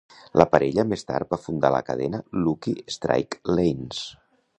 [0.41, 4.01] La parella més tard va fundar la cadena Lucky Strike Lanes.